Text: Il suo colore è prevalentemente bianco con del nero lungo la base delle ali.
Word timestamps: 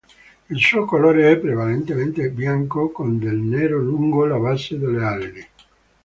Il 0.49 0.57
suo 0.57 0.83
colore 0.85 1.31
è 1.31 1.37
prevalentemente 1.37 2.31
bianco 2.31 2.89
con 2.89 3.19
del 3.19 3.35
nero 3.37 3.77
lungo 3.77 4.25
la 4.25 4.39
base 4.39 4.79
delle 4.79 5.03
ali. 5.03 5.47